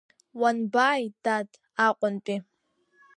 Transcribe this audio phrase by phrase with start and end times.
[0.39, 1.49] Уанбааи, дад,
[1.85, 2.37] Аҟәантәи?